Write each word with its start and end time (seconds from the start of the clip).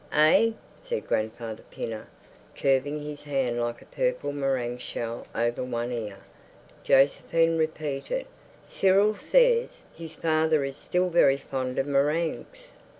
"Eh?" 0.13 0.53
said 0.75 1.05
Grandfather 1.05 1.61
Pinner, 1.69 2.07
curving 2.55 3.03
his 3.03 3.21
hand 3.21 3.61
like 3.61 3.83
a 3.83 3.85
purple 3.85 4.31
meringue 4.31 4.79
shell 4.79 5.27
over 5.35 5.63
one 5.63 5.91
ear. 5.91 6.17
Josephine 6.83 7.55
repeated, 7.55 8.25
"Cyril 8.65 9.15
says 9.15 9.83
his 9.93 10.15
father 10.15 10.63
is 10.63 10.75
still 10.75 11.09
very 11.11 11.37
fond 11.37 11.77
of 11.77 11.85
meringues." 11.85 12.77